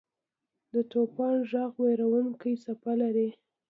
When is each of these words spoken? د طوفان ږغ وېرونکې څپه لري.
د 0.71 0.73
طوفان 0.91 1.37
ږغ 1.51 1.71
وېرونکې 1.81 2.51
څپه 2.63 2.93
لري. 3.01 3.29